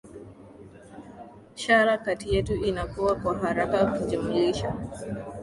[1.55, 4.73] shara kati yetu inakua kwa haraka ukijumlisha